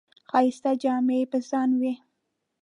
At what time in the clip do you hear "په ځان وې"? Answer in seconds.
1.31-1.93